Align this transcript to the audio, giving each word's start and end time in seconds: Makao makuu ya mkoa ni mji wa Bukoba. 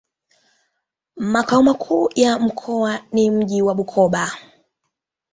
Makao 1.15 1.63
makuu 1.63 2.09
ya 2.15 2.39
mkoa 2.39 2.99
ni 3.11 3.31
mji 3.31 3.61
wa 3.61 3.75
Bukoba. 3.75 4.31